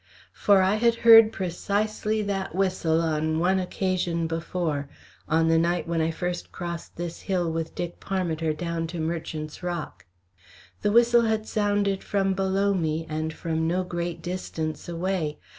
[0.33, 4.89] For I had heard precisely that whistle on one occasion before,
[5.29, 9.61] on the night when I first crossed this hill with Dick Parmiter down to Merchant's
[9.61, 10.07] Rock.
[10.81, 15.37] The whistle had sounded from below me and from no great distance away.